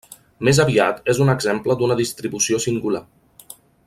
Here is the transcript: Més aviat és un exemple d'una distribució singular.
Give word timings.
Més 0.47 0.59
aviat 0.63 1.11
és 1.13 1.21
un 1.27 1.33
exemple 1.33 1.77
d'una 1.81 1.99
distribució 2.01 2.63
singular. 2.65 3.03